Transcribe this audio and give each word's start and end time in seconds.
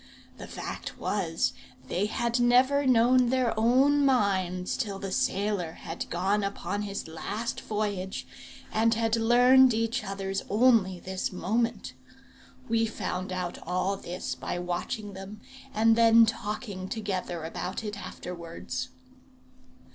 The 0.39 0.47
fact 0.47 0.97
was, 0.97 1.53
they 1.87 2.07
had 2.07 2.39
never 2.39 2.87
known 2.87 3.29
their 3.29 3.53
own 3.55 4.03
minds 4.03 4.75
till 4.75 4.97
the 4.97 5.11
sailor 5.11 5.73
had 5.73 6.09
gone 6.09 6.43
upon 6.43 6.81
his 6.81 7.07
last 7.07 7.61
voyage, 7.61 8.25
and 8.73 8.95
had 8.95 9.15
learned 9.15 9.75
each 9.75 10.03
other's 10.03 10.41
only 10.49 10.99
this 10.99 11.31
moment. 11.31 11.93
We 12.67 12.87
found 12.87 13.31
out 13.31 13.59
all 13.61 13.95
this 13.95 14.33
by 14.33 14.57
watching 14.57 15.13
them, 15.13 15.39
and 15.71 15.95
then 15.95 16.25
talking 16.25 16.89
together 16.89 17.43
about 17.43 17.83
it 17.83 17.95
afterwards. 17.95 18.89